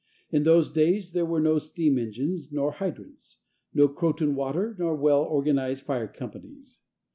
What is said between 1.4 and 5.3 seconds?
steam engines nor hydrants, no Croton water nor well